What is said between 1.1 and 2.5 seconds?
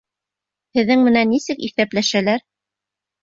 нисек иҫәпләшәләр?